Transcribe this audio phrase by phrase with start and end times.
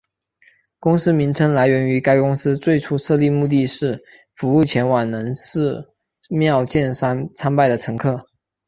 [0.79, 5.89] 公司名称来源于该公司最初设立目的是服务前往能势
[6.27, 8.25] 妙见山参拜的乘客。